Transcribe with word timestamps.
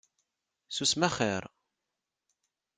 Susem 0.75 1.03
axir! 1.07 1.43